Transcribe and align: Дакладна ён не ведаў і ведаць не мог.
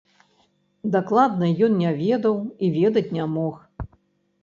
Дакладна 0.95 1.51
ён 1.69 1.77
не 1.83 1.91
ведаў 2.01 2.43
і 2.63 2.73
ведаць 2.81 3.09
не 3.19 3.25
мог. 3.39 3.65